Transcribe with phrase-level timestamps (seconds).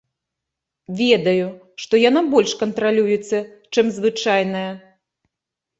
[1.01, 1.47] Ведаю,
[1.83, 3.37] што яна больш кантралюецца,
[3.77, 4.67] чым звычайная.